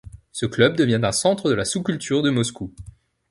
[0.31, 2.73] Ce club devient un centre de la sous-culture de Moscou.